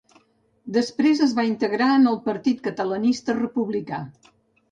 Després 0.77 1.19
es 1.25 1.33
va 1.39 1.43
integrar 1.49 1.91
en 1.97 2.09
el 2.13 2.17
Partit 2.29 2.65
Catalanista 2.69 3.35
Republicà. 3.43 4.01